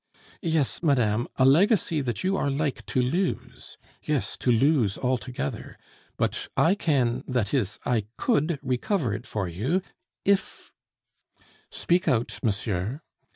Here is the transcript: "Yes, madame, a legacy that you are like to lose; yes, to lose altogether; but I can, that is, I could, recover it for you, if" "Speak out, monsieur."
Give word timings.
"Yes, 0.41 0.81
madame, 0.81 1.27
a 1.35 1.45
legacy 1.45 2.01
that 2.01 2.23
you 2.23 2.35
are 2.35 2.49
like 2.49 2.83
to 2.87 2.99
lose; 3.03 3.77
yes, 4.01 4.35
to 4.37 4.51
lose 4.51 4.97
altogether; 4.97 5.77
but 6.17 6.47
I 6.57 6.73
can, 6.73 7.23
that 7.27 7.53
is, 7.53 7.77
I 7.85 8.05
could, 8.17 8.57
recover 8.63 9.13
it 9.13 9.27
for 9.27 9.47
you, 9.47 9.83
if" 10.25 10.71
"Speak 11.69 12.07
out, 12.07 12.39
monsieur." 12.41 13.01